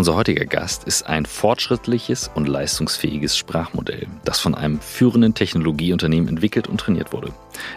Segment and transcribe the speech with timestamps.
[0.00, 6.68] Unser heutiger Gast ist ein fortschrittliches und leistungsfähiges Sprachmodell, das von einem führenden Technologieunternehmen entwickelt
[6.68, 7.34] und trainiert wurde.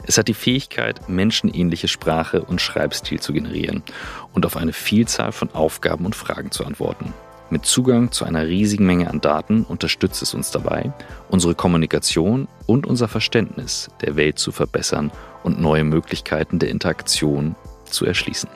[0.07, 3.83] Es hat die Fähigkeit, menschenähnliche Sprache und Schreibstil zu generieren
[4.31, 7.13] und auf eine Vielzahl von Aufgaben und Fragen zu antworten.
[7.49, 10.93] Mit Zugang zu einer riesigen Menge an Daten unterstützt es uns dabei,
[11.27, 15.11] unsere Kommunikation und unser Verständnis der Welt zu verbessern
[15.43, 18.47] und neue Möglichkeiten der Interaktion zu erschließen.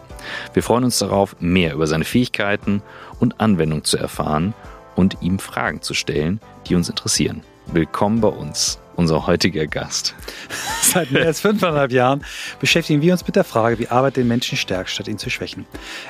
[0.53, 2.81] Wir freuen uns darauf, mehr über seine Fähigkeiten
[3.19, 4.53] und Anwendung zu erfahren
[4.95, 7.41] und ihm Fragen zu stellen, die uns interessieren.
[7.67, 10.15] Willkommen bei uns, unser heutiger Gast.
[10.81, 12.23] Seit mehr als fünfeinhalb Jahren
[12.59, 15.65] beschäftigen wir uns mit der Frage, wie Arbeit den Menschen stärkt, statt ihn zu schwächen.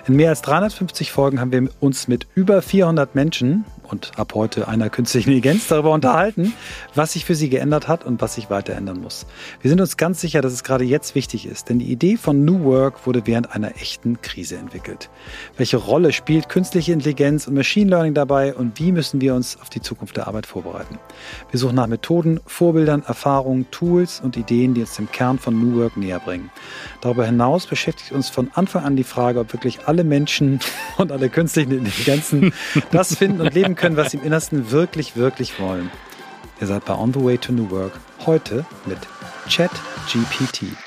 [0.07, 4.67] In mehr als 350 Folgen haben wir uns mit über 400 Menschen und ab heute
[4.67, 6.53] einer künstlichen Intelligenz darüber unterhalten,
[6.95, 9.25] was sich für sie geändert hat und was sich weiter ändern muss.
[9.61, 12.45] Wir sind uns ganz sicher, dass es gerade jetzt wichtig ist, denn die Idee von
[12.45, 15.09] New Work wurde während einer echten Krise entwickelt.
[15.57, 19.69] Welche Rolle spielt künstliche Intelligenz und Machine Learning dabei und wie müssen wir uns auf
[19.69, 20.99] die Zukunft der Arbeit vorbereiten?
[21.51, 25.79] Wir suchen nach Methoden, Vorbildern, Erfahrungen, Tools und Ideen, die uns dem Kern von New
[25.81, 26.51] Work näher bringen.
[27.01, 30.59] Darüber hinaus beschäftigt uns von Anfang an die Frage, ob wirklich alle Menschen
[30.97, 32.53] und alle künstlichen Intelligenzen
[32.91, 35.89] das finden und leben können, was sie im Innersten wirklich, wirklich wollen.
[36.61, 37.93] Ihr seid bei On the Way to New Work
[38.25, 38.99] heute mit
[39.49, 40.86] ChatGPT.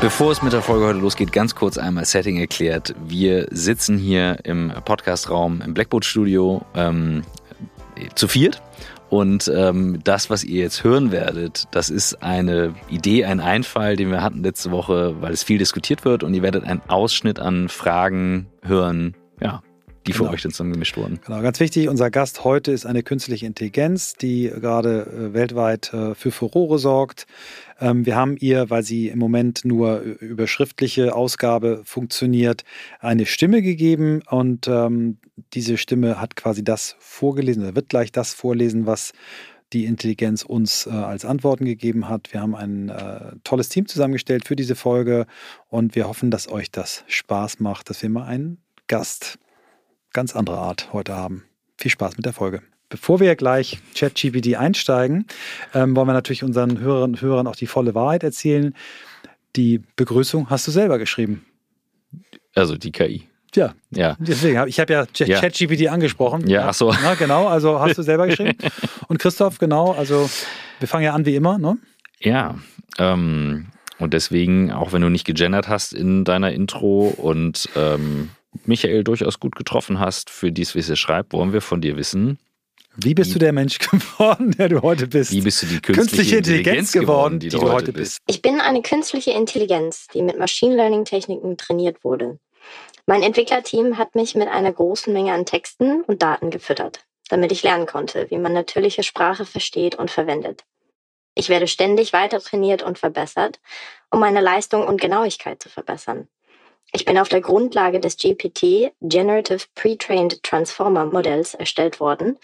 [0.00, 2.94] Bevor es mit der Folge heute losgeht, ganz kurz einmal Setting erklärt.
[3.04, 7.24] Wir sitzen hier im Podcastraum im Blackboard Studio ähm,
[8.14, 8.62] zu viert.
[9.10, 14.12] Und ähm, das, was ihr jetzt hören werdet, das ist eine Idee, ein Einfall, den
[14.12, 16.22] wir hatten letzte Woche, weil es viel diskutiert wird.
[16.22, 19.62] Und ihr werdet einen Ausschnitt an Fragen hören, ja,
[20.08, 20.32] die für genau.
[20.32, 21.20] euch dann zusammengemischt wurden.
[21.24, 26.14] Genau, ganz wichtig, unser Gast heute ist eine künstliche Intelligenz, die gerade äh, weltweit äh,
[26.14, 27.26] für Furore sorgt.
[27.80, 32.64] Ähm, wir haben ihr, weil sie im Moment nur über schriftliche Ausgabe funktioniert,
[33.00, 35.18] eine Stimme gegeben und ähm,
[35.52, 39.12] diese Stimme hat quasi das vorgelesen oder wird gleich das vorlesen, was
[39.72, 42.32] die Intelligenz uns äh, als Antworten gegeben hat.
[42.32, 45.26] Wir haben ein äh, tolles Team zusammengestellt für diese Folge
[45.68, 49.38] und wir hoffen, dass euch das Spaß macht, dass wir mal einen Gast
[50.18, 51.44] ganz anderer Art heute haben.
[51.76, 52.60] Viel Spaß mit der Folge.
[52.88, 55.28] Bevor wir gleich ChatGPT einsteigen,
[55.74, 58.74] ähm, wollen wir natürlich unseren Hörerinnen und Hörern auch die volle Wahrheit erzählen.
[59.54, 61.46] Die Begrüßung hast du selber geschrieben.
[62.56, 63.28] Also die KI.
[63.54, 64.16] Ja, ja.
[64.18, 65.92] Deswegen habe ich habe ja ChatGPT ja.
[65.92, 66.48] angesprochen.
[66.48, 66.92] Ja, ach so.
[67.00, 68.58] Na, genau, also hast du selber geschrieben.
[69.06, 70.28] Und Christoph, genau, also
[70.80, 71.78] wir fangen ja an wie immer, ne?
[72.18, 72.56] Ja,
[72.98, 73.66] ähm,
[74.00, 78.30] und deswegen, auch wenn du nicht gegendert hast in deiner Intro und ähm,
[78.64, 82.38] Michael durchaus gut getroffen hast für dies, wie es schreibt, wollen wir von dir wissen.
[82.96, 85.30] Wie bist wie, du der Mensch geworden, der du heute bist?
[85.30, 88.18] Wie bist du die künstliche, künstliche Intelligenz, Intelligenz, geworden, die, die, du heute bist?
[88.26, 92.38] Ich bin eine künstliche Intelligenz, die mit Machine Learning Techniken trainiert wurde.
[93.06, 97.62] Mein Entwicklerteam hat mich mit einer großen Menge an Texten und Daten gefüttert, damit ich
[97.62, 100.64] lernen konnte, wie man natürliche Sprache versteht und verwendet.
[101.34, 103.60] Ich werde ständig weiter trainiert und verbessert,
[104.10, 106.26] um meine Leistung und Genauigkeit zu verbessern.
[106.92, 112.38] Ich bin auf der Grundlage des GPT Generative Pre-Trained Transformer Modells erstellt worden,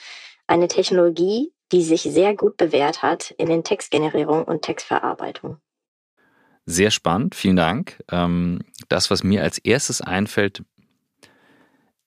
[0.46, 5.56] eine Technologie, die sich sehr gut bewährt hat in den Textgenerierung und Textverarbeitung.
[6.66, 8.02] Sehr spannend, vielen Dank.
[8.10, 10.62] Ähm, das, was mir als erstes einfällt,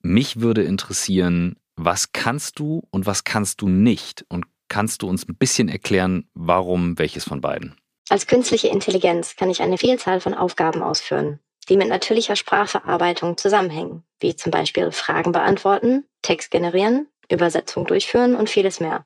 [0.00, 4.24] mich würde interessieren, was kannst du und was kannst du nicht?
[4.28, 7.76] Und kannst du uns ein bisschen erklären, warum welches von beiden?
[8.08, 14.04] Als künstliche Intelligenz kann ich eine Vielzahl von Aufgaben ausführen die mit natürlicher Sprachverarbeitung zusammenhängen,
[14.20, 19.04] wie zum Beispiel Fragen beantworten, Text generieren, Übersetzung durchführen und vieles mehr.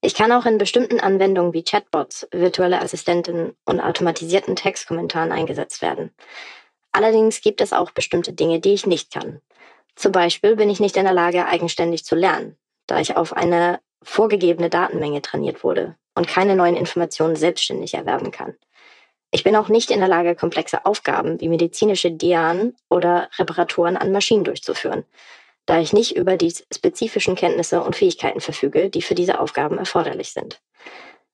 [0.00, 6.14] Ich kann auch in bestimmten Anwendungen wie Chatbots, virtuelle Assistenten und automatisierten Textkommentaren eingesetzt werden.
[6.92, 9.40] Allerdings gibt es auch bestimmte Dinge, die ich nicht kann.
[9.96, 13.80] Zum Beispiel bin ich nicht in der Lage, eigenständig zu lernen, da ich auf eine
[14.02, 18.54] vorgegebene Datenmenge trainiert wurde und keine neuen Informationen selbstständig erwerben kann.
[19.30, 24.10] Ich bin auch nicht in der Lage, komplexe Aufgaben wie medizinische Dianen oder Reparaturen an
[24.10, 25.04] Maschinen durchzuführen,
[25.66, 30.32] da ich nicht über die spezifischen Kenntnisse und Fähigkeiten verfüge, die für diese Aufgaben erforderlich
[30.32, 30.60] sind.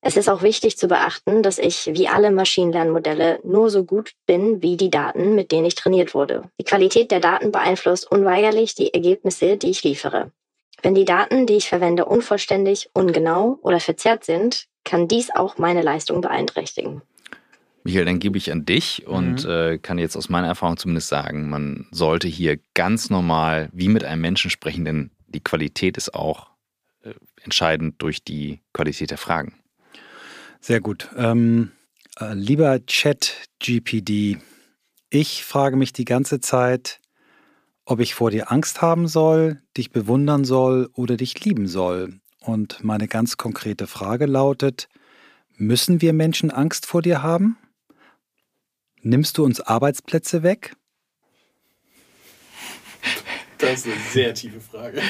[0.07, 4.61] Es ist auch wichtig zu beachten, dass ich wie alle Maschinenlernmodelle nur so gut bin
[4.61, 6.51] wie die Daten, mit denen ich trainiert wurde.
[6.61, 10.31] Die Qualität der Daten beeinflusst unweigerlich die Ergebnisse, die ich liefere.
[10.83, 15.81] Wenn die Daten, die ich verwende, unvollständig, ungenau oder verzerrt sind, kann dies auch meine
[15.81, 17.01] Leistung beeinträchtigen.
[17.85, 19.51] Michael, dann gebe ich an dich und mhm.
[19.51, 24.05] äh, kann jetzt aus meiner Erfahrung zumindest sagen, man sollte hier ganz normal wie mit
[24.05, 26.51] einem Menschen sprechen, denn die Qualität ist auch
[27.03, 29.55] äh, entscheidend durch die Qualität der Fragen.
[30.61, 31.11] Sehr gut.
[31.15, 31.73] Ähm,
[32.19, 34.39] äh, lieber Chat-GPD,
[35.11, 37.01] ich frage mich die ganze Zeit,
[37.85, 42.21] ob ich vor dir Angst haben soll, dich bewundern soll oder dich lieben soll.
[42.41, 44.89] Und meine ganz konkrete Frage lautet,
[45.57, 47.59] müssen wir Menschen Angst vor dir haben?
[49.07, 50.77] Nimmst du uns Arbeitsplätze weg?
[53.59, 55.03] Das ist eine sehr tiefe Frage.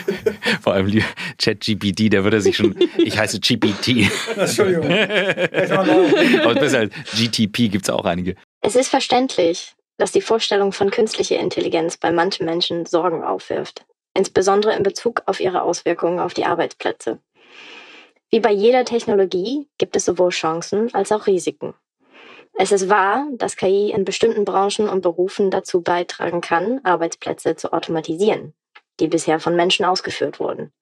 [0.60, 1.00] Vor allem
[1.38, 2.76] ChatGPT, der würde sich schon.
[2.98, 4.10] Ich heiße GPT.
[4.36, 4.90] Entschuldigung.
[4.90, 8.34] Aber besser als GTP gibt es auch einige.
[8.62, 14.74] Es ist verständlich, dass die Vorstellung von künstlicher Intelligenz bei manchen Menschen Sorgen aufwirft, insbesondere
[14.74, 17.20] in Bezug auf ihre Auswirkungen auf die Arbeitsplätze.
[18.30, 21.74] Wie bei jeder Technologie gibt es sowohl Chancen als auch Risiken.
[22.56, 27.72] Es ist wahr, dass KI in bestimmten Branchen und Berufen dazu beitragen kann, Arbeitsplätze zu
[27.72, 28.54] automatisieren,
[29.00, 30.72] die bisher von Menschen ausgeführt wurden.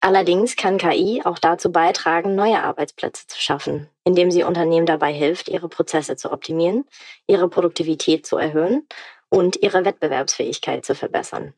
[0.00, 5.48] Allerdings kann KI auch dazu beitragen, neue Arbeitsplätze zu schaffen, indem sie Unternehmen dabei hilft,
[5.48, 6.84] ihre Prozesse zu optimieren,
[7.26, 8.86] ihre Produktivität zu erhöhen
[9.28, 11.54] und ihre Wettbewerbsfähigkeit zu verbessern.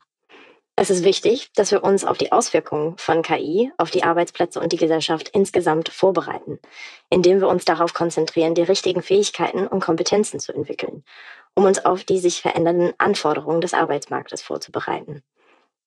[0.77, 4.71] Es ist wichtig, dass wir uns auf die Auswirkungen von KI auf die Arbeitsplätze und
[4.71, 6.59] die Gesellschaft insgesamt vorbereiten,
[7.09, 11.03] indem wir uns darauf konzentrieren, die richtigen Fähigkeiten und Kompetenzen zu entwickeln,
[11.55, 15.21] um uns auf die sich verändernden Anforderungen des Arbeitsmarktes vorzubereiten.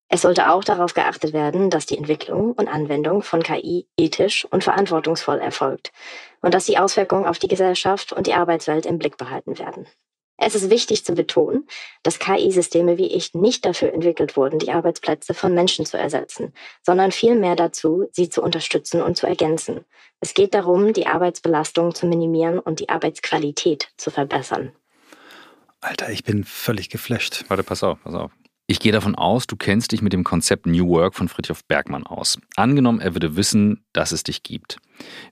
[0.08, 4.62] Es sollte auch darauf geachtet werden, dass die Entwicklung und Anwendung von KI ethisch und
[4.62, 5.92] verantwortungsvoll erfolgt
[6.42, 9.86] und dass die Auswirkungen auf die Gesellschaft und die Arbeitswelt im Blick behalten werden.
[10.36, 11.66] Es ist wichtig zu betonen,
[12.02, 16.52] dass KI-Systeme wie ich nicht dafür entwickelt wurden, die Arbeitsplätze von Menschen zu ersetzen,
[16.82, 19.84] sondern vielmehr dazu, sie zu unterstützen und zu ergänzen.
[20.20, 24.72] Es geht darum, die Arbeitsbelastung zu minimieren und die Arbeitsqualität zu verbessern.
[25.80, 27.44] Alter, ich bin völlig geflasht.
[27.48, 28.32] Warte, pass auf, pass auf.
[28.66, 32.06] Ich gehe davon aus, du kennst dich mit dem Konzept New Work von Friedhof Bergmann
[32.06, 32.38] aus.
[32.56, 34.78] Angenommen, er würde wissen, dass es dich gibt.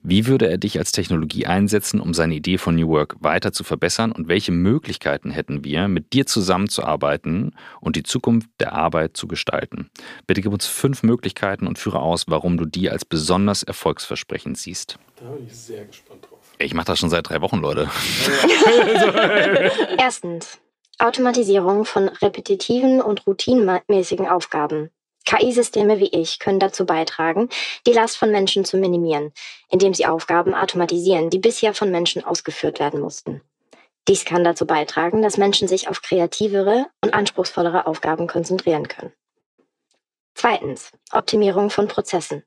[0.03, 3.63] Wie würde er dich als Technologie einsetzen, um seine Idee von New Work weiter zu
[3.63, 9.27] verbessern und welche Möglichkeiten hätten wir, mit dir zusammenzuarbeiten und die Zukunft der Arbeit zu
[9.27, 9.89] gestalten?
[10.27, 14.99] Bitte gib uns fünf Möglichkeiten und führe aus, warum du die als besonders erfolgsversprechend siehst.
[15.15, 16.39] Da bin ich sehr gespannt drauf.
[16.59, 17.89] Ich mache das schon seit drei Wochen, Leute.
[19.97, 20.59] Erstens.
[20.99, 24.91] Automatisierung von repetitiven und routinmäßigen Aufgaben.
[25.25, 27.49] KI-Systeme wie ich können dazu beitragen,
[27.87, 29.31] die Last von Menschen zu minimieren,
[29.69, 33.41] indem sie Aufgaben automatisieren, die bisher von Menschen ausgeführt werden mussten.
[34.07, 39.13] Dies kann dazu beitragen, dass Menschen sich auf kreativere und anspruchsvollere Aufgaben konzentrieren können.
[40.35, 40.91] Zweitens.
[41.11, 42.43] Optimierung von Prozessen.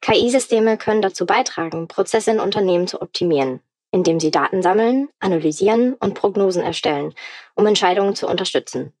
[0.00, 3.60] KI-Systeme können dazu beitragen, Prozesse in Unternehmen zu optimieren,
[3.92, 7.14] indem sie Daten sammeln, analysieren und Prognosen erstellen,
[7.54, 8.92] um Entscheidungen zu unterstützen.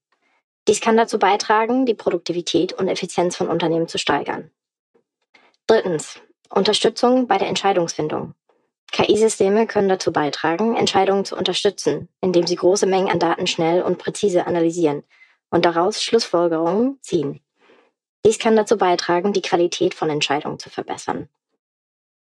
[0.68, 4.50] Dies kann dazu beitragen, die Produktivität und Effizienz von Unternehmen zu steigern.
[5.66, 6.20] Drittens.
[6.52, 8.34] Unterstützung bei der Entscheidungsfindung.
[8.90, 13.98] KI-Systeme können dazu beitragen, Entscheidungen zu unterstützen, indem sie große Mengen an Daten schnell und
[13.98, 15.04] präzise analysieren
[15.50, 17.40] und daraus Schlussfolgerungen ziehen.
[18.26, 21.28] Dies kann dazu beitragen, die Qualität von Entscheidungen zu verbessern.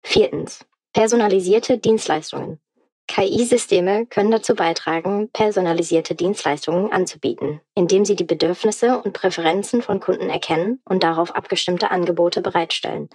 [0.03, 0.65] Viertens.
[0.93, 2.59] Personalisierte Dienstleistungen.
[3.07, 10.29] KI-Systeme können dazu beitragen, personalisierte Dienstleistungen anzubieten, indem sie die Bedürfnisse und Präferenzen von Kunden
[10.29, 13.09] erkennen und darauf abgestimmte Angebote bereitstellen.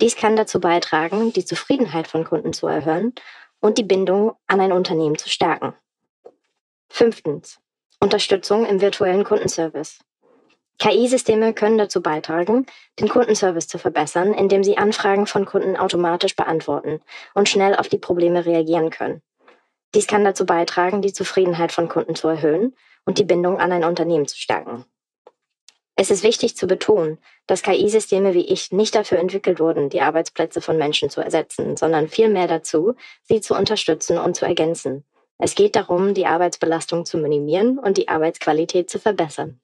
[0.00, 3.14] Dies kann dazu beitragen, die Zufriedenheit von Kunden zu erhöhen
[3.60, 5.74] und die Bindung an ein Unternehmen zu stärken.
[6.88, 7.60] Fünftens.
[8.00, 10.00] Unterstützung im virtuellen Kundenservice.
[10.78, 12.66] KI-Systeme können dazu beitragen,
[12.98, 17.00] den Kundenservice zu verbessern, indem sie Anfragen von Kunden automatisch beantworten
[17.34, 19.22] und schnell auf die Probleme reagieren können.
[19.94, 22.74] Dies kann dazu beitragen, die Zufriedenheit von Kunden zu erhöhen
[23.04, 24.84] und die Bindung an ein Unternehmen zu stärken.
[25.94, 30.62] Es ist wichtig zu betonen, dass KI-Systeme wie ich nicht dafür entwickelt wurden, die Arbeitsplätze
[30.62, 35.04] von Menschen zu ersetzen, sondern vielmehr dazu, sie zu unterstützen und zu ergänzen.
[35.38, 39.60] Es geht darum, die Arbeitsbelastung zu minimieren und die Arbeitsqualität zu verbessern.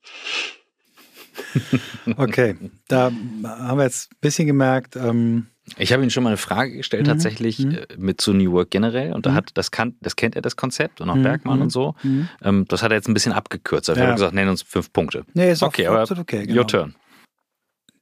[2.17, 2.57] Okay,
[2.89, 3.13] da
[3.45, 4.97] haben wir jetzt ein bisschen gemerkt.
[4.97, 7.11] Ähm ich habe Ihnen schon mal eine Frage gestellt, mhm.
[7.11, 7.75] tatsächlich mhm.
[7.75, 9.13] Äh, mit zu New Work generell.
[9.13, 9.35] Und da mhm.
[9.35, 11.23] hat, das, kann, das kennt er, das Konzept und auch mhm.
[11.23, 11.71] Bergmann und mhm.
[11.71, 11.95] so.
[12.03, 12.29] Mhm.
[12.43, 13.91] Ähm, das hat er jetzt ein bisschen abgekürzt.
[13.91, 14.07] Also ja.
[14.07, 15.25] Habe gesagt, nennen uns fünf Punkte.
[15.35, 16.47] Nee, ist okay, aber okay.
[16.47, 16.61] Genau.
[16.61, 16.95] Your turn.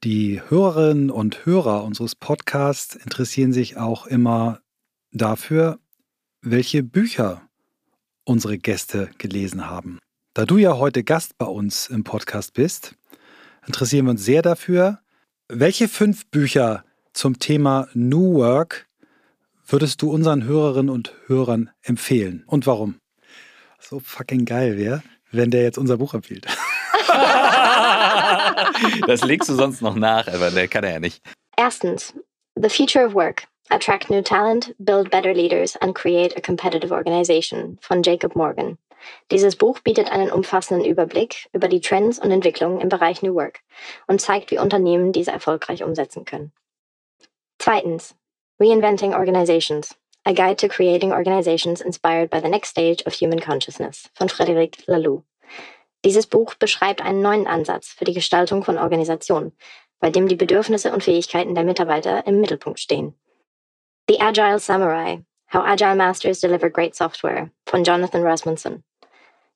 [0.03, 4.59] Die Hörerinnen und Hörer unseres Podcasts interessieren sich auch immer
[5.11, 5.79] dafür,
[6.41, 7.41] welche Bücher
[8.23, 9.99] unsere Gäste gelesen haben.
[10.33, 12.96] Da du ja heute Gast bei uns im Podcast bist,
[13.67, 14.99] interessieren wir uns sehr dafür.
[15.49, 16.83] Welche fünf Bücher
[17.13, 18.87] zum Thema New Work
[19.65, 22.99] würdest du unseren Hörerinnen und Hörern empfehlen und warum?
[23.79, 26.47] So fucking geil wäre, wenn der jetzt unser Buch empfiehlt.
[29.07, 31.21] das legst du sonst noch nach, aber der kann er ja nicht.
[31.57, 32.13] Erstens,
[32.55, 33.43] The Future of Work.
[33.69, 38.77] Attract New Talent, Build Better Leaders and Create a Competitive Organization von Jacob Morgan.
[39.31, 43.61] Dieses Buch bietet einen umfassenden Überblick über die Trends und Entwicklungen im Bereich New Work
[44.07, 46.51] und zeigt, wie Unternehmen diese erfolgreich umsetzen können.
[47.59, 48.15] Zweitens,
[48.59, 49.95] Reinventing Organizations.
[50.25, 54.85] A Guide to Creating Organizations Inspired by the Next Stage of Human Consciousness von Frederic
[54.87, 55.23] Laloux.
[56.03, 59.53] Dieses Buch beschreibt einen neuen Ansatz für die Gestaltung von Organisationen,
[59.99, 63.13] bei dem die Bedürfnisse und Fähigkeiten der Mitarbeiter im Mittelpunkt stehen.
[64.09, 65.23] The Agile Samurai,
[65.53, 68.83] How Agile Masters Deliver Great Software von Jonathan Rasmussen.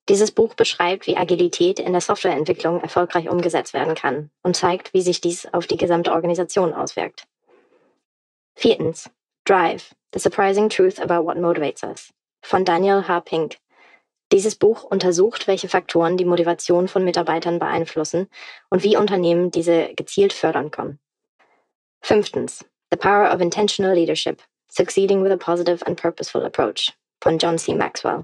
[0.07, 5.01] Dieses Buch beschreibt, wie Agilität in der Softwareentwicklung erfolgreich umgesetzt werden kann und zeigt, wie
[5.01, 7.27] sich dies auf die gesamte Organisation auswirkt.
[8.55, 9.09] Viertens.
[9.43, 9.93] Drive.
[10.13, 13.19] The Surprising Truth About What Motivates Us von Daniel H.
[13.21, 13.57] Pink.
[14.31, 18.29] Dieses Buch untersucht, welche Faktoren die Motivation von Mitarbeitern beeinflussen
[18.69, 20.99] und wie Unternehmen diese gezielt fördern können.
[22.01, 22.65] Fünftens.
[22.91, 24.41] The Power of Intentional Leadership.
[24.73, 27.75] Succeeding with a Positive and Purposeful Approach von John C.
[27.75, 28.23] Maxwell.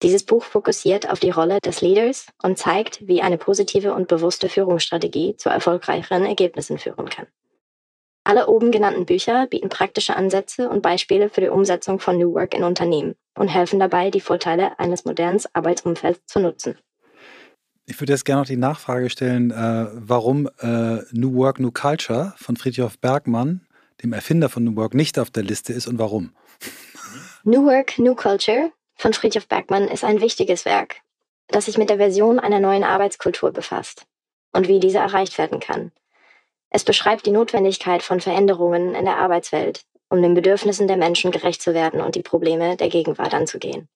[0.00, 4.48] Dieses Buch fokussiert auf die Rolle des Leaders und zeigt, wie eine positive und bewusste
[4.48, 7.26] Führungsstrategie zu erfolgreicheren Ergebnissen führen kann.
[8.22, 12.54] Alle oben genannten Bücher bieten praktische Ansätze und Beispiele für die Umsetzung von New Work
[12.54, 16.78] in Unternehmen und helfen dabei, die Vorteile eines modernen Arbeitsumfelds zu nutzen.
[17.86, 22.34] Ich würde jetzt gerne noch die Nachfrage stellen, äh, warum äh, New Work, New Culture
[22.36, 23.66] von Friedhof Bergmann,
[24.02, 26.34] dem Erfinder von New Work, nicht auf der Liste ist und warum.
[27.44, 30.96] New Work, New Culture von Friedhof Bergmann ist ein wichtiges Werk,
[31.48, 34.06] das sich mit der Version einer neuen Arbeitskultur befasst
[34.52, 35.92] und wie diese erreicht werden kann.
[36.70, 41.62] Es beschreibt die Notwendigkeit von Veränderungen in der Arbeitswelt, um den Bedürfnissen der Menschen gerecht
[41.62, 43.88] zu werden und die Probleme der Gegenwart anzugehen.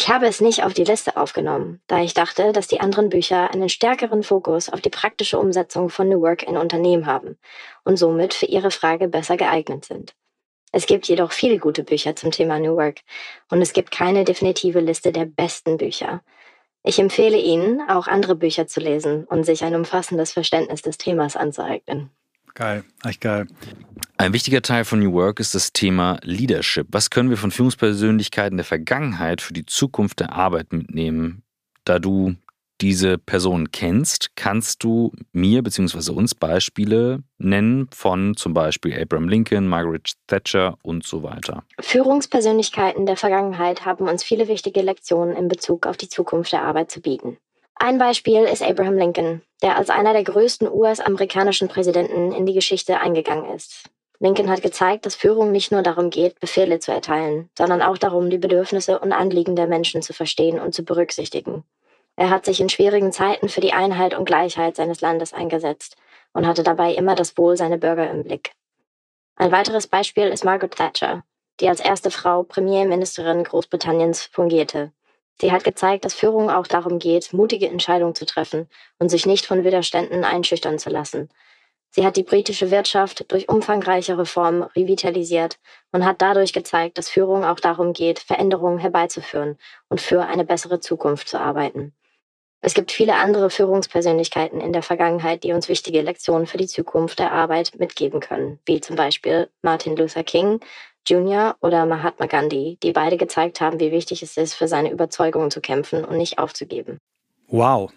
[0.00, 3.50] Ich habe es nicht auf die Liste aufgenommen, da ich dachte, dass die anderen Bücher
[3.50, 7.36] einen stärkeren Fokus auf die praktische Umsetzung von New Work in Unternehmen haben
[7.84, 10.14] und somit für Ihre Frage besser geeignet sind.
[10.72, 13.00] Es gibt jedoch viele gute Bücher zum Thema New Work
[13.50, 16.22] und es gibt keine definitive Liste der besten Bücher.
[16.82, 21.36] Ich empfehle Ihnen, auch andere Bücher zu lesen und sich ein umfassendes Verständnis des Themas
[21.36, 22.10] anzueignen.
[22.54, 23.46] Geil, echt geil.
[24.16, 26.88] Ein wichtiger Teil von New Work ist das Thema Leadership.
[26.90, 31.42] Was können wir von Führungspersönlichkeiten der Vergangenheit für die Zukunft der Arbeit mitnehmen,
[31.84, 32.36] da du
[32.80, 36.12] diese Person kennst, kannst du mir bzw.
[36.12, 41.64] uns Beispiele nennen von zum Beispiel Abraham Lincoln, Margaret Thatcher und so weiter.
[41.78, 46.90] Führungspersönlichkeiten der Vergangenheit haben uns viele wichtige Lektionen in Bezug auf die Zukunft der Arbeit
[46.90, 47.36] zu bieten.
[47.82, 53.00] Ein Beispiel ist Abraham Lincoln, der als einer der größten US-amerikanischen Präsidenten in die Geschichte
[53.00, 53.88] eingegangen ist.
[54.18, 58.28] Lincoln hat gezeigt, dass Führung nicht nur darum geht, Befehle zu erteilen, sondern auch darum,
[58.28, 61.64] die Bedürfnisse und Anliegen der Menschen zu verstehen und zu berücksichtigen.
[62.16, 65.96] Er hat sich in schwierigen Zeiten für die Einheit und Gleichheit seines Landes eingesetzt
[66.34, 68.52] und hatte dabei immer das Wohl seiner Bürger im Blick.
[69.36, 71.24] Ein weiteres Beispiel ist Margaret Thatcher,
[71.60, 74.92] die als erste Frau Premierministerin Großbritanniens fungierte.
[75.40, 78.68] Sie hat gezeigt, dass Führung auch darum geht, mutige Entscheidungen zu treffen
[78.98, 81.30] und sich nicht von Widerständen einschüchtern zu lassen.
[81.92, 85.58] Sie hat die britische Wirtschaft durch umfangreiche Reformen revitalisiert
[85.92, 89.56] und hat dadurch gezeigt, dass Führung auch darum geht, Veränderungen herbeizuführen
[89.88, 91.94] und für eine bessere Zukunft zu arbeiten.
[92.62, 97.18] Es gibt viele andere Führungspersönlichkeiten in der Vergangenheit, die uns wichtige Lektionen für die Zukunft
[97.18, 100.60] der Arbeit mitgeben können, wie zum Beispiel Martin Luther King
[101.06, 101.56] Jr.
[101.60, 105.60] oder Mahatma Gandhi, die beide gezeigt haben, wie wichtig es ist, für seine Überzeugungen zu
[105.60, 106.98] kämpfen und nicht aufzugeben.
[107.48, 107.92] Wow.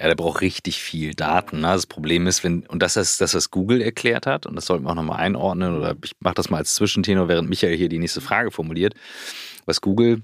[0.00, 1.60] Ja, der braucht richtig viel Daten.
[1.60, 1.68] Ne?
[1.68, 4.84] Das Problem ist, wenn, und das ist das, was Google erklärt hat, und das sollten
[4.84, 7.98] wir auch nochmal einordnen, oder ich mache das mal als Zwischentenor, während Michael hier die
[7.98, 8.94] nächste Frage formuliert.
[9.66, 10.22] Was Google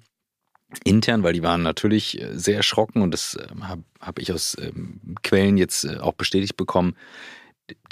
[0.85, 4.57] intern, weil die waren natürlich äh, sehr erschrocken und das ähm, habe hab ich aus
[4.61, 6.95] ähm, Quellen jetzt äh, auch bestätigt bekommen.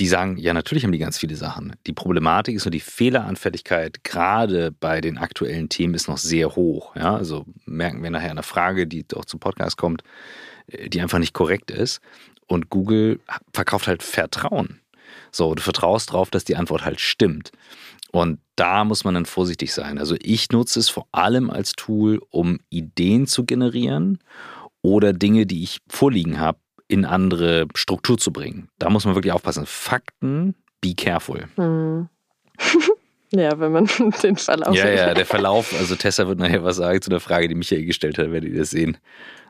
[0.01, 1.77] Die sagen, ja, natürlich haben die ganz viele Sachen.
[1.87, 6.97] Die Problematik ist nur die Fehleranfälligkeit, gerade bei den aktuellen Themen, ist noch sehr hoch.
[6.97, 10.03] Ja, also merken wir nachher eine Frage, die auch zum Podcast kommt,
[10.69, 12.01] äh, die einfach nicht korrekt ist.
[12.47, 13.21] Und Google
[13.53, 14.81] verkauft halt Vertrauen.
[15.31, 17.53] So, du vertraust darauf, dass die Antwort halt stimmt.
[18.13, 19.99] Und da muss man dann vorsichtig sein.
[19.99, 24.19] Also ich nutze es vor allem als Tool, um Ideen zu generieren
[24.81, 28.69] oder Dinge, die ich vorliegen habe, in andere Struktur zu bringen.
[28.79, 29.67] Da muss man wirklich aufpassen.
[29.67, 31.45] Fakten, be careful.
[31.57, 32.09] Hm.
[33.31, 33.87] ja, wenn man
[34.23, 34.75] den Verlauf.
[34.75, 35.75] Ja, ja, der Verlauf.
[35.79, 38.59] Also Tessa wird nachher was sagen zu der Frage, die Michael gestellt hat, werdet ihr
[38.59, 38.99] das sehen.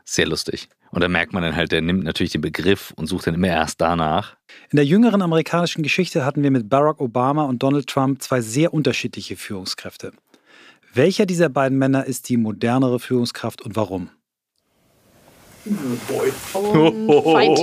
[0.03, 0.69] Sehr lustig.
[0.91, 3.49] Und da merkt man dann halt, der nimmt natürlich den Begriff und sucht dann immer
[3.49, 4.37] erst danach.
[4.71, 8.73] In der jüngeren amerikanischen Geschichte hatten wir mit Barack Obama und Donald Trump zwei sehr
[8.73, 10.13] unterschiedliche Führungskräfte.
[10.93, 14.09] Welcher dieser beiden Männer ist die modernere Führungskraft und warum?
[16.07, 16.31] Boy.
[16.53, 17.59] Und Fight.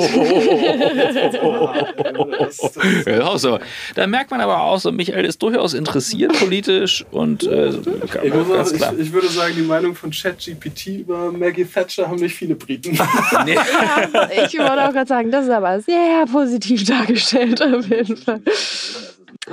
[3.07, 3.59] Ja, auch so.
[3.95, 8.73] Da merkt man aber auch so, Michael ist durchaus interessiert politisch und äh, Ich, ganz
[8.73, 8.93] klar.
[8.95, 12.99] ich, ich würde sagen, die Meinung von ChatGPT über Maggie Thatcher haben nicht viele Briten.
[13.45, 13.55] Nee.
[14.47, 18.41] ich wollte auch gerade sagen, das ist aber sehr positiv dargestellt auf jeden Fall.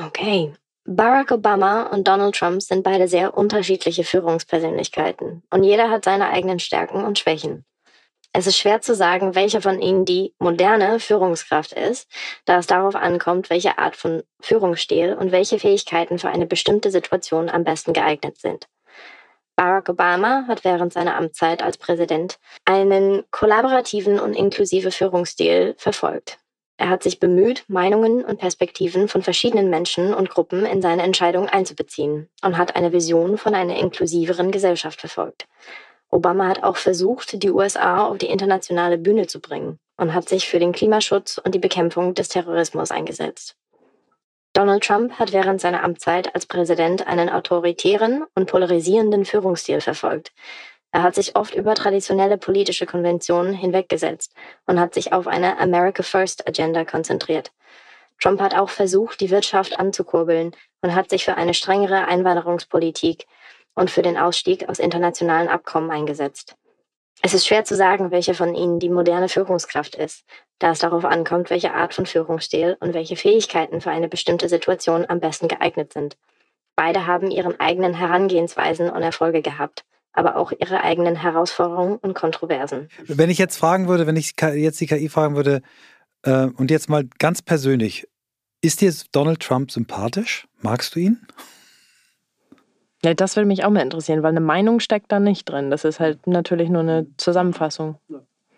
[0.08, 0.53] Okay.
[0.86, 6.60] Barack Obama und Donald Trump sind beide sehr unterschiedliche Führungspersönlichkeiten und jeder hat seine eigenen
[6.60, 7.65] Stärken und Schwächen.
[8.33, 12.09] Es ist schwer zu sagen, welcher von ihnen die moderne Führungskraft ist,
[12.45, 17.50] da es darauf ankommt, welche Art von Führungsstil und welche Fähigkeiten für eine bestimmte Situation
[17.50, 18.69] am besten geeignet sind.
[19.57, 26.39] Barack Obama hat während seiner Amtszeit als Präsident einen kollaborativen und inklusive Führungsstil verfolgt.
[26.77, 31.50] Er hat sich bemüht, Meinungen und Perspektiven von verschiedenen Menschen und Gruppen in seine Entscheidungen
[31.50, 35.47] einzubeziehen und hat eine Vision von einer inklusiveren Gesellschaft verfolgt.
[36.12, 40.48] Obama hat auch versucht, die USA auf die internationale Bühne zu bringen und hat sich
[40.48, 43.56] für den Klimaschutz und die Bekämpfung des Terrorismus eingesetzt.
[44.53, 50.34] Donald Trump hat während seiner Amtszeit als Präsident einen autoritären und polarisierenden Führungsstil verfolgt.
[50.91, 54.34] Er hat sich oft über traditionelle politische Konventionen hinweggesetzt
[54.65, 57.53] und hat sich auf eine America First Agenda konzentriert.
[58.20, 63.25] Trump hat auch versucht, die Wirtschaft anzukurbeln und hat sich für eine strengere Einwanderungspolitik
[63.75, 66.55] und für den Ausstieg aus internationalen Abkommen eingesetzt.
[67.21, 70.23] Es ist schwer zu sagen, welche von ihnen die moderne Führungskraft ist,
[70.59, 75.05] da es darauf ankommt, welche Art von Führungsstil und welche Fähigkeiten für eine bestimmte Situation
[75.07, 76.17] am besten geeignet sind.
[76.75, 82.89] Beide haben ihren eigenen Herangehensweisen und Erfolge gehabt, aber auch ihre eigenen Herausforderungen und Kontroversen.
[83.05, 85.61] Wenn ich jetzt fragen würde, wenn ich jetzt die KI fragen würde,
[86.23, 88.07] äh, und jetzt mal ganz persönlich,
[88.61, 90.47] ist dir Donald Trump sympathisch?
[90.61, 91.27] Magst du ihn?
[93.03, 95.72] Ja, das würde mich auch mal interessieren, weil eine Meinung steckt da nicht drin.
[95.72, 97.98] Das ist halt natürlich nur eine Zusammenfassung.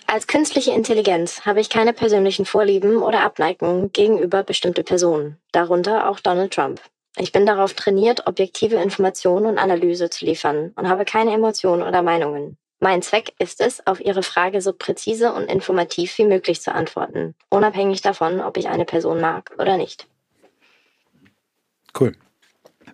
[0.06, 6.20] Als künstliche Intelligenz habe ich keine persönlichen Vorlieben oder Abneigungen gegenüber bestimmte Personen, darunter auch
[6.20, 6.82] Donald Trump.
[7.18, 12.02] Ich bin darauf trainiert, objektive Informationen und Analyse zu liefern und habe keine Emotionen oder
[12.02, 12.58] Meinungen.
[12.80, 17.34] Mein Zweck ist es, auf Ihre Frage so präzise und informativ wie möglich zu antworten,
[17.50, 20.08] unabhängig davon, ob ich eine Person mag oder nicht.
[21.98, 22.13] Cool.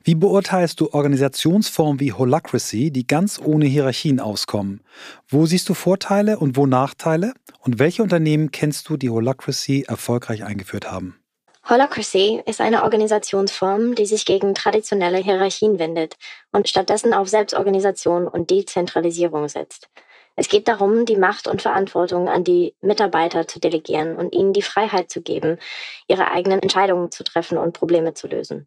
[0.03, 4.81] Wie beurteilst du Organisationsformen wie Holacracy, die ganz ohne Hierarchien auskommen?
[5.27, 7.33] Wo siehst du Vorteile und wo Nachteile?
[7.59, 11.19] Und welche Unternehmen kennst du, die Holacracy erfolgreich eingeführt haben?
[11.67, 16.15] Holacracy ist eine Organisationsform, die sich gegen traditionelle Hierarchien wendet
[16.51, 19.89] und stattdessen auf Selbstorganisation und Dezentralisierung setzt.
[20.35, 24.61] Es geht darum, die Macht und Verantwortung an die Mitarbeiter zu delegieren und ihnen die
[24.61, 25.59] Freiheit zu geben,
[26.07, 28.65] ihre eigenen Entscheidungen zu treffen und Probleme zu lösen.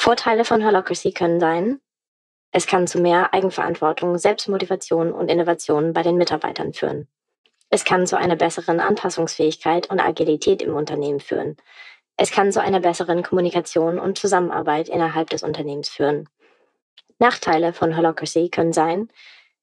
[0.00, 1.80] Vorteile von Holacracy können sein,
[2.52, 7.08] es kann zu mehr Eigenverantwortung, Selbstmotivation und Innovation bei den Mitarbeitern führen.
[7.68, 11.56] Es kann zu einer besseren Anpassungsfähigkeit und Agilität im Unternehmen führen.
[12.16, 16.28] Es kann zu einer besseren Kommunikation und Zusammenarbeit innerhalb des Unternehmens führen.
[17.18, 19.08] Nachteile von Holacracy können sein,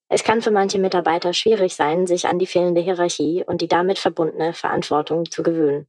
[0.10, 4.00] es kann für manche Mitarbeiter schwierig sein, sich an die fehlende Hierarchie und die damit
[4.00, 5.88] verbundene Verantwortung zu gewöhnen.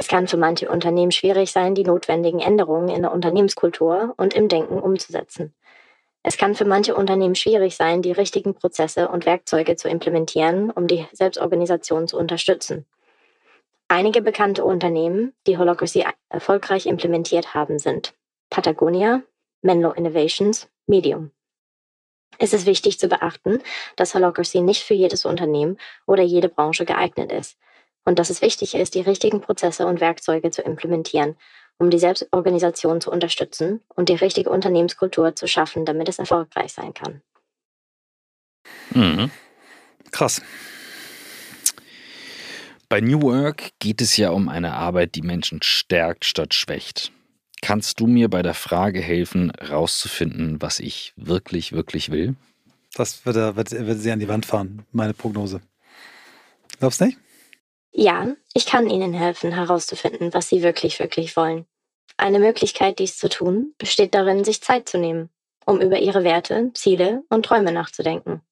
[0.00, 4.46] Es kann für manche Unternehmen schwierig sein, die notwendigen Änderungen in der Unternehmenskultur und im
[4.46, 5.52] Denken umzusetzen.
[6.22, 10.86] Es kann für manche Unternehmen schwierig sein, die richtigen Prozesse und Werkzeuge zu implementieren, um
[10.86, 12.86] die Selbstorganisation zu unterstützen.
[13.88, 18.14] Einige bekannte Unternehmen, die Holacracy erfolgreich implementiert haben, sind
[18.50, 19.22] Patagonia,
[19.62, 21.32] Menlo Innovations, Medium.
[22.38, 23.60] Es ist wichtig zu beachten,
[23.96, 27.58] dass Holacracy nicht für jedes Unternehmen oder jede Branche geeignet ist
[28.08, 31.36] und dass es wichtig ist, die richtigen Prozesse und Werkzeuge zu implementieren,
[31.76, 36.94] um die Selbstorganisation zu unterstützen und die richtige Unternehmenskultur zu schaffen, damit es erfolgreich sein
[36.94, 37.20] kann.
[38.94, 39.30] Mhm.
[40.10, 40.40] Krass.
[42.88, 47.12] Bei New Work geht es ja um eine Arbeit, die Menschen stärkt statt schwächt.
[47.60, 52.36] Kannst du mir bei der Frage helfen, rauszufinden, was ich wirklich, wirklich will?
[52.94, 55.60] Das wird, wird, wird sie an die Wand fahren, meine Prognose.
[56.78, 57.18] Glaubst du nicht?
[57.92, 61.66] Ja, ich kann Ihnen helfen, herauszufinden, was Sie wirklich, wirklich wollen.
[62.16, 65.30] Eine Möglichkeit, dies zu tun, besteht darin, sich Zeit zu nehmen,
[65.64, 68.42] um über Ihre Werte, Ziele und Träume nachzudenken.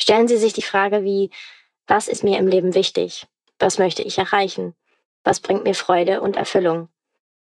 [0.00, 1.30] Stellen Sie sich die Frage wie,
[1.86, 3.26] was ist mir im Leben wichtig?
[3.58, 4.74] Was möchte ich erreichen?
[5.22, 6.88] Was bringt mir Freude und Erfüllung?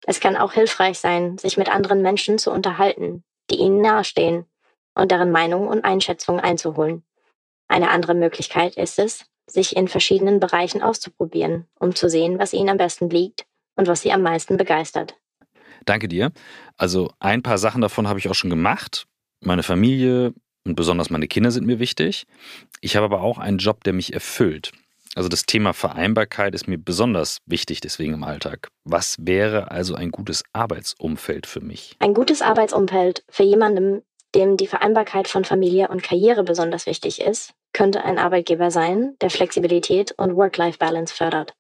[0.06, 4.46] Es kann auch hilfreich sein, sich mit anderen Menschen zu unterhalten, die Ihnen nahestehen
[4.96, 7.04] und deren Meinung und Einschätzung einzuholen.
[7.68, 12.70] Eine andere Möglichkeit ist es, sich in verschiedenen Bereichen auszuprobieren, um zu sehen, was Ihnen
[12.70, 15.16] am besten liegt und was Sie am meisten begeistert.
[15.86, 16.32] Danke dir.
[16.76, 19.08] Also ein paar Sachen davon habe ich auch schon gemacht.
[19.42, 20.34] Meine Familie,
[20.68, 22.28] und besonders meine Kinder sind mir wichtig.
[22.82, 24.72] Ich habe aber auch einen Job, der mich erfüllt.
[25.16, 28.68] Also das Thema Vereinbarkeit ist mir besonders wichtig deswegen im Alltag.
[28.84, 31.96] Was wäre also ein gutes Arbeitsumfeld für mich?
[32.00, 34.04] Ein gutes Arbeitsumfeld für jemanden,
[34.36, 39.30] dem die Vereinbarkeit von Familie und Karriere besonders wichtig ist, könnte ein Arbeitgeber sein, der
[39.30, 41.54] Flexibilität und Work-Life-Balance fördert.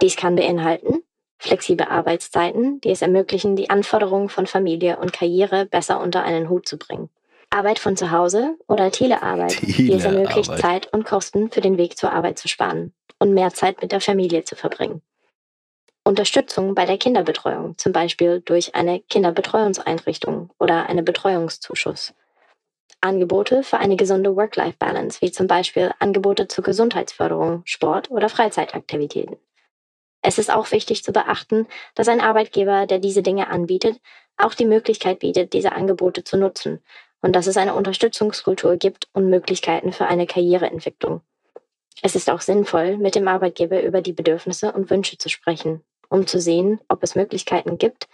[0.00, 1.02] Dies kann beinhalten
[1.38, 6.68] flexible Arbeitszeiten, die es ermöglichen, die Anforderungen von Familie und Karriere besser unter einen Hut
[6.68, 7.08] zu bringen.
[7.50, 11.78] Arbeit von zu Hause oder Telearbeit, Telearbeit, die es ermöglicht, Zeit und Kosten für den
[11.78, 15.00] Weg zur Arbeit zu sparen und mehr Zeit mit der Familie zu verbringen.
[16.04, 22.14] Unterstützung bei der Kinderbetreuung, zum Beispiel durch eine Kinderbetreuungseinrichtung oder eine Betreuungszuschuss.
[23.00, 29.36] Angebote für eine gesunde Work-Life-Balance, wie zum Beispiel Angebote zur Gesundheitsförderung, Sport oder Freizeitaktivitäten.
[30.22, 34.00] Es ist auch wichtig zu beachten, dass ein Arbeitgeber, der diese Dinge anbietet,
[34.36, 36.82] auch die Möglichkeit bietet, diese Angebote zu nutzen
[37.20, 41.22] und dass es eine Unterstützungskultur gibt und Möglichkeiten für eine Karriereentwicklung.
[42.02, 46.26] Es ist auch sinnvoll, mit dem Arbeitgeber über die Bedürfnisse und Wünsche zu sprechen, um
[46.26, 48.08] zu sehen, ob es Möglichkeiten gibt,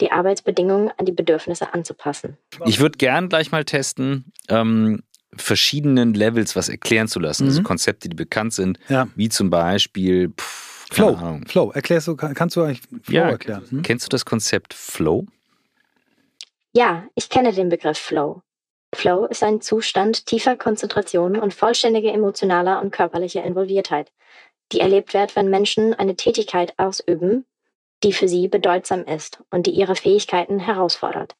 [0.00, 2.36] die Arbeitsbedingungen an die Bedürfnisse anzupassen.
[2.66, 5.02] Ich würde gern gleich mal testen, ähm,
[5.34, 7.58] verschiedenen Levels was erklären zu lassen, also mhm.
[7.58, 9.08] also Konzepte, die bekannt sind, ja.
[9.14, 11.40] wie zum Beispiel pff, Flow.
[11.46, 11.70] Flow.
[11.72, 13.64] Erklärst du, kannst du eigentlich Flow ja, erklären?
[13.68, 13.82] Hm?
[13.82, 15.26] Kennst du das Konzept Flow?
[16.72, 18.42] Ja, ich kenne den Begriff Flow.
[18.94, 24.10] Flow ist ein Zustand tiefer Konzentration und vollständiger emotionaler und körperlicher Involviertheit,
[24.72, 27.44] die erlebt wird, wenn Menschen eine Tätigkeit ausüben,
[28.02, 31.34] die für sie bedeutsam ist und die ihre Fähigkeiten herausfordert.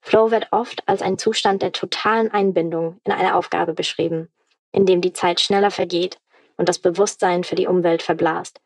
[0.00, 4.28] Flow wird oft als ein Zustand der totalen Einbindung in eine Aufgabe beschrieben,
[4.72, 6.18] in dem die Zeit schneller vergeht
[6.56, 8.60] und das Bewusstsein für die Umwelt verblasst.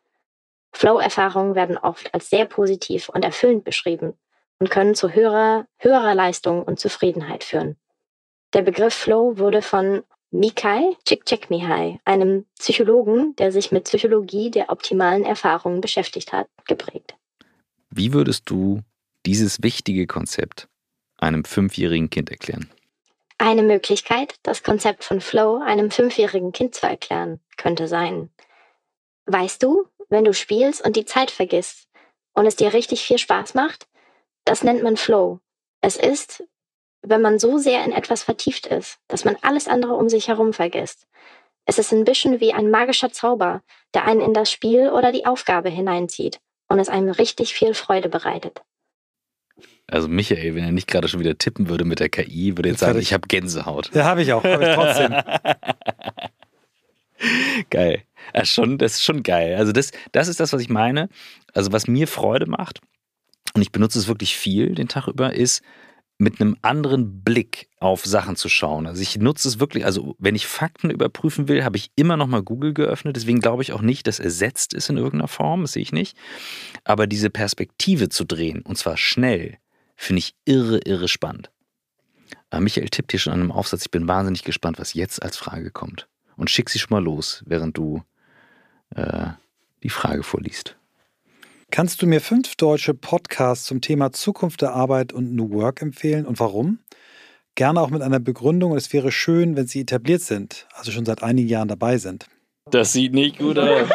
[0.73, 4.17] Flow-Erfahrungen werden oft als sehr positiv und erfüllend beschrieben
[4.59, 7.77] und können zu höherer, höherer Leistung und Zufriedenheit führen.
[8.53, 10.03] Der Begriff Flow wurde von
[10.33, 17.15] Mikai Csikszentmihalyi, einem Psychologen, der sich mit Psychologie der optimalen Erfahrungen beschäftigt hat, geprägt.
[17.91, 18.81] Wie würdest du
[19.27, 20.67] dieses wichtige Konzept
[21.19, 22.67] einem fünfjährigen Kind erklären?
[23.37, 28.31] Eine Möglichkeit, das Konzept von Flow einem fünfjährigen Kind zu erklären, könnte sein.
[29.27, 31.87] Weißt du, wenn du spielst und die Zeit vergisst
[32.33, 33.87] und es dir richtig viel Spaß macht,
[34.45, 35.41] das nennt man Flow.
[35.81, 36.43] Es ist,
[37.03, 40.53] wenn man so sehr in etwas vertieft ist, dass man alles andere um sich herum
[40.53, 41.07] vergisst.
[41.65, 43.61] Es ist ein bisschen wie ein magischer Zauber,
[43.93, 48.09] der einen in das Spiel oder die Aufgabe hineinzieht und es einem richtig viel Freude
[48.09, 48.61] bereitet.
[49.87, 52.79] Also Michael, wenn er nicht gerade schon wieder tippen würde mit der KI, würde jetzt
[52.79, 53.91] sagen, ich, ich habe Gänsehaut.
[53.93, 55.13] Ja, habe ich auch, habe ich trotzdem.
[57.69, 58.03] geil.
[58.33, 59.55] Ja, schon, das ist schon geil.
[59.55, 61.09] Also das, das ist das, was ich meine.
[61.53, 62.79] Also was mir Freude macht,
[63.53, 65.61] und ich benutze es wirklich viel den Tag über, ist
[66.23, 68.87] mit einem anderen Blick auf Sachen zu schauen.
[68.87, 72.27] Also ich nutze es wirklich, also wenn ich Fakten überprüfen will, habe ich immer noch
[72.27, 73.15] mal Google geöffnet.
[73.15, 76.17] Deswegen glaube ich auch nicht, dass ersetzt ist in irgendeiner Form, das sehe ich nicht.
[76.83, 79.57] Aber diese Perspektive zu drehen, und zwar schnell,
[79.95, 81.51] finde ich irre, irre spannend.
[82.49, 83.83] Aber Michael tippt hier schon an einem Aufsatz.
[83.83, 86.07] Ich bin wahnsinnig gespannt, was jetzt als Frage kommt.
[86.35, 88.03] Und schick sie schon mal los, während du
[88.95, 89.27] äh,
[89.83, 90.77] die Frage vorliest.
[91.73, 96.27] Kannst du mir fünf deutsche Podcasts zum Thema Zukunft der Arbeit und New Work empfehlen
[96.27, 96.77] und warum?
[97.55, 101.03] Gerne auch mit einer Begründung und es wäre schön, wenn sie etabliert sind, also schon
[101.03, 102.27] seit einigen Jahren dabei sind.
[102.69, 103.89] Das sieht nicht gut aus.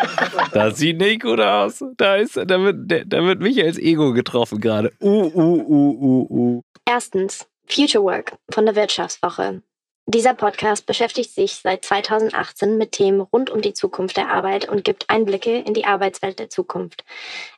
[0.53, 1.85] Das sieht nicht gut aus.
[1.97, 4.93] Da, ist, da, wird, da wird Michaels Ego getroffen gerade.
[5.01, 6.63] Uh, uh, uh, uh, uh.
[6.85, 9.63] Erstens, Future Work von der Wirtschaftswoche.
[10.11, 14.83] Dieser Podcast beschäftigt sich seit 2018 mit Themen rund um die Zukunft der Arbeit und
[14.83, 17.05] gibt Einblicke in die Arbeitswelt der Zukunft.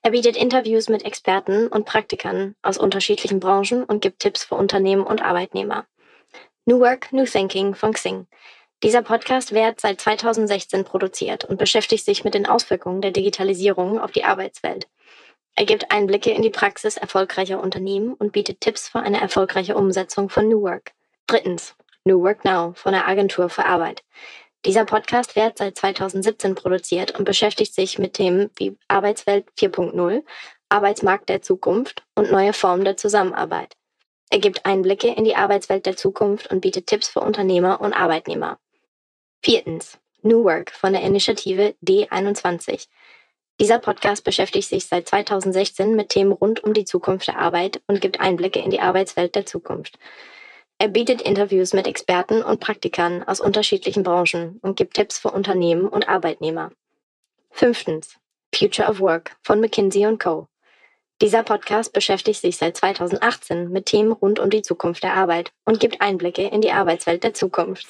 [0.03, 5.05] Er bietet Interviews mit Experten und Praktikern aus unterschiedlichen Branchen und gibt Tipps für Unternehmen
[5.05, 5.87] und Arbeitnehmer.
[6.65, 8.27] New Work, New Thinking von Xing.
[8.83, 14.11] Dieser Podcast wird seit 2016 produziert und beschäftigt sich mit den Auswirkungen der Digitalisierung auf
[14.11, 14.89] die Arbeitswelt.
[15.55, 20.29] Er gibt Einblicke in die Praxis erfolgreicher Unternehmen und bietet Tipps für eine erfolgreiche Umsetzung
[20.29, 20.91] von New Work.
[21.29, 24.03] Drittens, New Work Now von der Agentur für Arbeit.
[24.65, 30.23] Dieser Podcast wird seit 2017 produziert und beschäftigt sich mit Themen wie Arbeitswelt 4.0,
[30.69, 33.77] Arbeitsmarkt der Zukunft und neue Formen der Zusammenarbeit.
[34.31, 38.59] Er gibt Einblicke in die Arbeitswelt der Zukunft und bietet Tipps für Unternehmer und Arbeitnehmer.
[39.43, 39.99] Viertens.
[40.23, 42.87] New Work von der Initiative D21.
[43.59, 48.01] Dieser Podcast beschäftigt sich seit 2016 mit Themen rund um die Zukunft der Arbeit und
[48.01, 49.99] gibt Einblicke in die Arbeitswelt der Zukunft.
[50.81, 55.87] Er bietet Interviews mit Experten und Praktikern aus unterschiedlichen Branchen und gibt Tipps für Unternehmen
[55.87, 56.73] und Arbeitnehmer.
[57.51, 58.17] Fünftens.
[58.55, 60.49] Future of Work von McKinsey Co.
[61.21, 65.81] Dieser Podcast beschäftigt sich seit 2018 mit Themen rund um die Zukunft der Arbeit und
[65.81, 67.87] gibt Einblicke in die Arbeitswelt der Zukunft.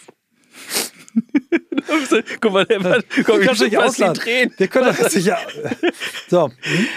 [2.41, 4.53] Guck mal, der Mann, komm, Wir können nicht ausladen.
[4.57, 5.39] Wir können das sicher.
[6.29, 6.51] So.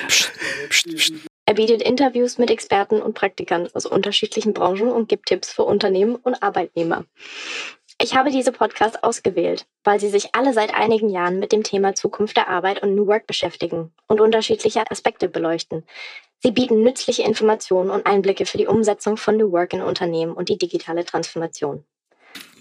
[0.08, 0.32] Psst,
[0.69, 1.13] psst, psst.
[1.45, 6.15] Er bietet Interviews mit Experten und Praktikern aus unterschiedlichen Branchen und gibt Tipps für Unternehmen
[6.15, 7.06] und Arbeitnehmer.
[8.01, 11.95] Ich habe diese Podcasts ausgewählt, weil sie sich alle seit einigen Jahren mit dem Thema
[11.95, 15.84] Zukunft der Arbeit und New Work beschäftigen und unterschiedliche Aspekte beleuchten.
[16.39, 20.49] Sie bieten nützliche Informationen und Einblicke für die Umsetzung von New Work in Unternehmen und
[20.49, 21.86] die digitale Transformation.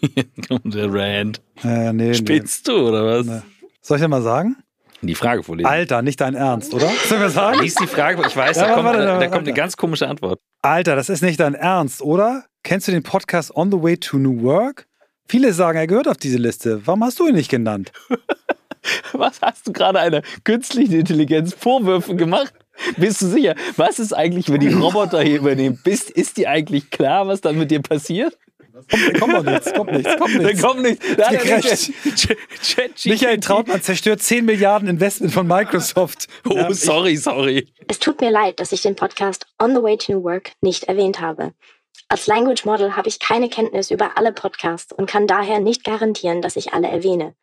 [0.50, 1.40] Und der Rand.
[1.62, 2.14] Äh, nee, nee.
[2.14, 3.26] Spitzt du, oder was?
[3.26, 3.40] Nee.
[3.80, 4.56] Soll ich dir mal sagen?
[5.06, 5.66] Die Frage vorlesen.
[5.66, 6.88] Alter, nicht dein Ernst, oder?
[7.08, 7.60] Sollen wir sagen?
[7.60, 9.76] Lies die Frage, ich weiß, Ja, da, kommt, warte, da, warte, da kommt eine ganz
[9.76, 10.40] komische Antwort.
[10.62, 12.44] Alter, das ist nicht dein Ernst, oder?
[12.62, 14.86] Kennst du den Podcast On the Way to New Work?
[15.28, 16.86] Viele sagen, er gehört auf diese Liste.
[16.86, 17.90] Warum hast du ihn nicht genannt?
[19.12, 22.52] Was hast du gerade einer künstlichen Intelligenz Vorwürfe gemacht?
[22.96, 23.54] Bist du sicher?
[23.76, 25.78] Was ist eigentlich, wenn die Roboter hier übernehmen?
[25.84, 28.36] Bist, ist dir eigentlich klar, was dann mit dir passiert?
[28.90, 30.62] Kommt, kommt doch nichts, kommt nichts, kommt Da nichts.
[30.62, 31.06] kommt nichts.
[31.16, 33.06] Da hat er nicht-.
[33.06, 36.28] Michael Trautmann zerstört 10 Milliarden Investment von Microsoft.
[36.48, 37.68] Oh, Ja, sorry, sorry.
[37.88, 40.84] Es tut mir leid, dass ich den Podcast On the Way to New Work nicht
[40.84, 41.52] erwähnt habe.
[42.08, 46.42] Als Language Model habe ich keine Kenntnis über alle Podcasts und kann daher nicht garantieren,
[46.42, 47.34] dass ich alle erwähne.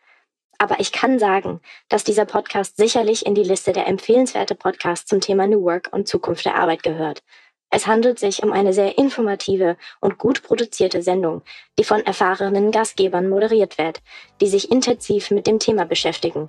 [0.57, 5.21] Aber ich kann sagen, dass dieser Podcast sicherlich in die Liste der empfehlenswerte Podcasts zum
[5.21, 7.23] Thema New Work und Zukunft der Arbeit gehört.
[7.71, 11.43] Es handelt sich um eine sehr informative und gut produzierte Sendung,
[11.77, 14.01] die von erfahrenen Gastgebern moderiert wird,
[14.41, 16.47] die sich intensiv mit dem Thema beschäftigen.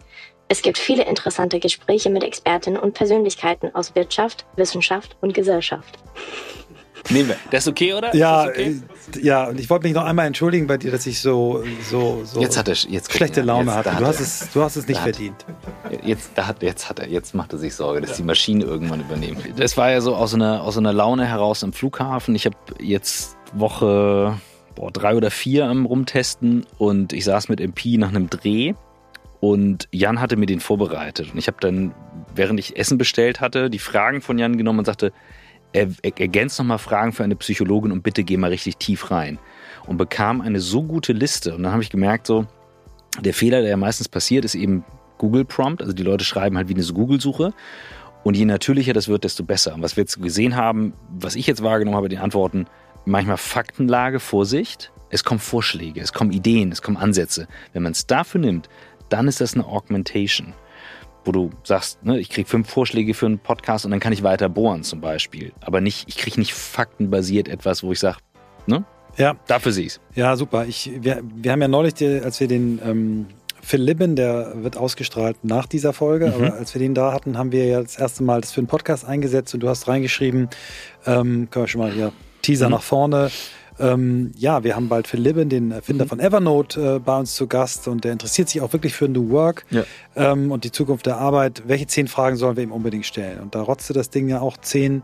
[0.48, 5.98] Es gibt viele interessante Gespräche mit Expertinnen und Persönlichkeiten aus Wirtschaft, Wissenschaft und Gesellschaft.
[7.09, 7.37] Nehmen wir.
[7.50, 8.14] Das ist okay, oder?
[8.14, 8.80] Ja, okay?
[9.16, 12.22] äh, ja, und ich wollte mich noch einmal entschuldigen bei dir, dass ich so, so,
[12.24, 13.90] so Jetzt hat er jetzt schlechte Laune jetzt, hatte.
[13.90, 15.46] Du hat hast, es, du hast es nicht da hat- verdient.
[16.05, 19.00] Jetzt, da hat, jetzt hat er, jetzt macht er sich Sorge, dass die Maschinen irgendwann
[19.00, 19.38] übernehmen.
[19.57, 22.35] Das war ja so aus einer, aus einer Laune heraus am Flughafen.
[22.35, 24.38] Ich habe jetzt Woche
[24.74, 28.74] boah, drei oder vier am Rumtesten und ich saß mit MP nach einem Dreh
[29.40, 31.33] und Jan hatte mir den vorbereitet.
[31.33, 31.94] Und ich habe dann,
[32.35, 35.12] während ich Essen bestellt hatte, die Fragen von Jan genommen und sagte,
[35.72, 39.38] er, er ergänzt nochmal Fragen für eine Psychologin und bitte geh mal richtig tief rein.
[39.87, 41.55] Und bekam eine so gute Liste.
[41.55, 42.46] Und dann habe ich gemerkt, so,
[43.20, 44.85] der Fehler, der ja meistens passiert, ist eben
[45.20, 45.83] Google Prompt.
[45.83, 47.52] Also die Leute schreiben halt wie eine Google-Suche.
[48.24, 49.74] Und je natürlicher das wird, desto besser.
[49.74, 52.66] Und was wir jetzt gesehen haben, was ich jetzt wahrgenommen habe, die Antworten,
[53.04, 54.92] manchmal Faktenlage, Vorsicht.
[55.11, 57.48] Es kommen Vorschläge, es kommen Ideen, es kommen Ansätze.
[57.72, 58.68] Wenn man es dafür nimmt,
[59.09, 60.52] dann ist das eine Augmentation.
[61.24, 64.22] Wo du sagst, ne, ich kriege fünf Vorschläge für einen Podcast und dann kann ich
[64.22, 65.52] weiter bohren zum Beispiel.
[65.61, 68.18] Aber nicht, ich kriege nicht faktenbasiert etwas, wo ich sage,
[68.66, 68.85] ne,
[69.16, 70.00] Ja, dafür sehe ich es.
[70.14, 70.64] ja, super.
[70.66, 73.26] Ich, wir, wir haben ja neulich, als wir den ähm,
[73.62, 76.33] Phil Libben, der wird ausgestrahlt nach dieser Folge, Mhm.
[76.35, 78.66] aber als wir den da hatten, haben wir ja das erste Mal das für einen
[78.68, 80.49] Podcast eingesetzt und du hast reingeschrieben,
[81.07, 82.73] ähm, können wir schon mal hier Teaser Mhm.
[82.73, 83.31] nach vorne.
[83.79, 85.73] Ähm, ja, wir haben bald Phil Libben, den Mhm.
[85.73, 89.09] Erfinder von Evernote, äh, bei uns zu Gast und der interessiert sich auch wirklich für
[89.09, 89.85] New Work Ja.
[90.16, 91.62] ähm, und die Zukunft der Arbeit.
[91.66, 93.40] Welche zehn Fragen sollen wir ihm unbedingt stellen?
[93.40, 95.03] Und da rotzte das Ding ja auch zehn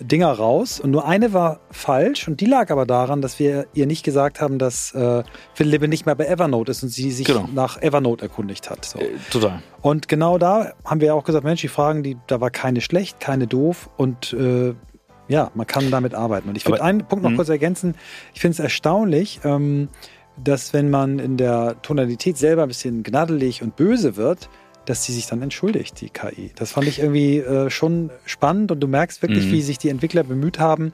[0.00, 3.86] Dinger raus und nur eine war falsch und die lag aber daran, dass wir ihr
[3.86, 5.22] nicht gesagt haben, dass äh,
[5.54, 7.48] Phil Libben nicht mehr bei Evernote ist und sie sich Genau.
[7.52, 8.84] nach Evernote erkundigt hat.
[8.84, 8.98] So.
[9.00, 9.62] Äh, total.
[9.82, 13.20] Und genau da haben wir auch gesagt, Mensch, die Fragen, die, da war keine schlecht,
[13.20, 14.74] keine doof und äh,
[15.28, 16.48] ja, man kann damit arbeiten.
[16.48, 17.36] Und ich würde einen Punkt noch Mhm.
[17.36, 17.94] kurz ergänzen.
[18.34, 19.88] Ich finde es erstaunlich, ähm,
[20.42, 24.48] dass wenn man in der Tonalität selber ein bisschen gnaddelig und böse wird,
[24.88, 26.50] dass sie sich dann entschuldigt, die KI.
[26.56, 29.52] Das fand ich irgendwie äh, schon spannend und du merkst wirklich, Mhm.
[29.52, 30.92] wie sich die Entwickler bemüht haben,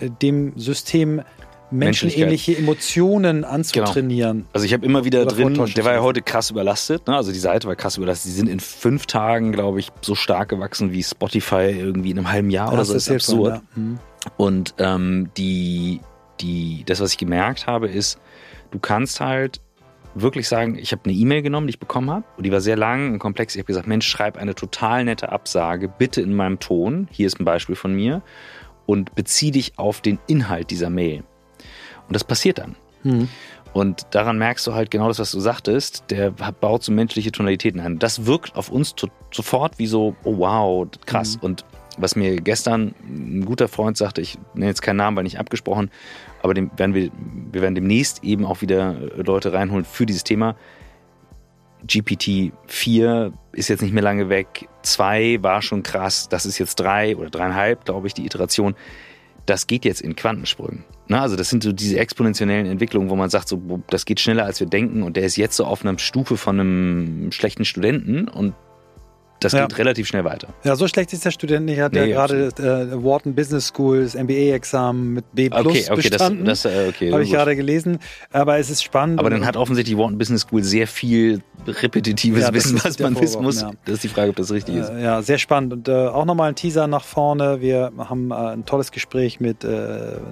[0.00, 1.22] d- dem System
[1.70, 4.46] menschenähnliche Emotionen anzutrainieren.
[4.54, 7.14] Also ich habe immer wieder Oder drin, der war ja heute krass überlastet, ne?
[7.16, 8.30] also die Seite war krass überlastet.
[8.32, 12.30] Die sind in fünf Tagen, glaube ich, so stark gewachsen wie Spotify irgendwie in einem
[12.32, 12.94] halben Jahr oder Hast so.
[12.94, 13.38] Das ist absurd.
[13.46, 13.82] vorhin, ja.
[13.82, 13.98] Mhm.
[14.38, 16.00] Und ähm, die,
[16.40, 18.18] die, das, was ich gemerkt habe, ist,
[18.70, 19.60] du kannst halt
[20.22, 22.76] wirklich sagen, ich habe eine E-Mail genommen, die ich bekommen habe, und die war sehr
[22.76, 23.54] lang und komplex.
[23.54, 27.08] Ich habe gesagt, Mensch, schreib eine total nette Absage, bitte in meinem Ton.
[27.10, 28.22] Hier ist ein Beispiel von mir.
[28.86, 31.22] Und bezieh dich auf den Inhalt dieser Mail.
[32.06, 32.74] Und das passiert dann.
[33.02, 33.28] Mhm.
[33.74, 36.04] Und daran merkst du halt genau das, was du sagtest.
[36.08, 37.98] Der baut so menschliche Tonalitäten ein.
[37.98, 38.94] Das wirkt auf uns
[39.30, 41.36] sofort wie so, oh wow, krass.
[41.36, 41.42] Mhm.
[41.42, 41.64] Und
[41.98, 45.90] was mir gestern ein guter Freund sagte, ich nenne jetzt keinen Namen, weil nicht abgesprochen,
[46.42, 47.10] aber dem werden wir,
[47.52, 50.56] wir werden demnächst eben auch wieder äh, Leute reinholen für dieses Thema.
[51.86, 54.68] GPT 4 ist jetzt nicht mehr lange weg.
[54.82, 56.28] 2 war schon krass.
[56.28, 58.74] Das ist jetzt 3 oder dreieinhalb, glaube ich, die Iteration
[59.48, 60.84] das geht jetzt in Quantensprüngen.
[61.06, 64.44] Na, also das sind so diese exponentiellen Entwicklungen, wo man sagt, so, das geht schneller,
[64.44, 68.28] als wir denken und der ist jetzt so auf einer Stufe von einem schlechten Studenten
[68.28, 68.54] und
[69.40, 69.66] das Ja.
[69.66, 70.48] geht relativ schnell weiter.
[70.64, 71.80] Ja, so schlecht ist der Student nicht.
[71.80, 75.96] Hat Nee, ja gerade äh, Wharton Business School, das MBA-Examen mit B Okay, okay, das,
[76.10, 76.44] bestanden.
[76.44, 77.12] das äh, okay.
[77.12, 77.38] Habe ich gut.
[77.38, 77.98] gerade gelesen.
[78.32, 79.18] Aber es ist spannend.
[79.20, 82.84] Aber dann hat offensichtlich die Wharton Business School sehr viel repetitives Ja, das Wissen, ist
[82.84, 83.60] was man wissen muss.
[83.60, 83.72] ja.
[83.84, 84.88] Das ist die Frage, ob das richtig ist.
[84.90, 85.72] Äh, ja, sehr spannend.
[85.72, 87.60] Und äh, auch nochmal ein Teaser nach vorne.
[87.60, 89.68] Wir haben äh, ein tolles Gespräch mit äh,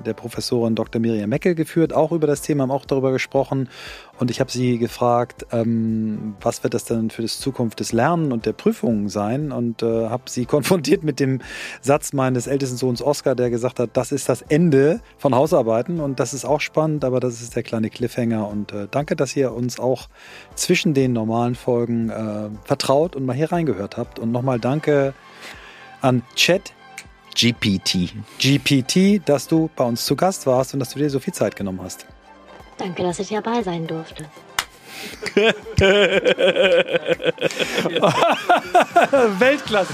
[0.04, 1.00] der Professorin Dr.
[1.00, 3.68] Miriam Meckel geführt, auch über das Thema, haben auch darüber gesprochen.
[4.18, 8.32] Und ich habe sie gefragt, ähm, was wird das denn für das Zukunft des Lernen
[8.32, 9.52] und der Prüfungen sein?
[9.52, 11.40] Und äh, habe sie konfrontiert mit dem
[11.82, 16.00] Satz meines ältesten Sohns Oskar, der gesagt hat, das ist das Ende von Hausarbeiten.
[16.00, 18.48] Und das ist auch spannend, aber das ist der kleine Cliffhanger.
[18.48, 20.08] Und äh, danke, dass ihr uns auch
[20.54, 24.18] zwischen den normalen Folgen äh, vertraut und mal hier reingehört habt.
[24.18, 25.14] Und nochmal danke
[26.00, 26.72] an Chat
[27.34, 28.14] GPT.
[28.38, 31.54] GPT, dass du bei uns zu Gast warst und dass du dir so viel Zeit
[31.54, 32.06] genommen hast.
[32.78, 34.24] Danke, dass ich dabei sein durfte.
[39.38, 39.92] Weltklasse.